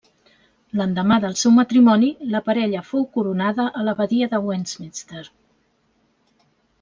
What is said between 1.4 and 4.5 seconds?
seu matrimoni, la parella fou coronada a l'Abadia de